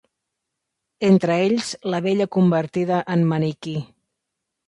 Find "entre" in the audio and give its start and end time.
1.09-1.33